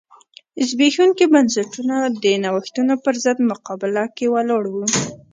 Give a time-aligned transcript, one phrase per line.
[0.67, 4.75] زبېښونکي بنسټونه د نوښتونو پرضد مقابله کې ولاړ و.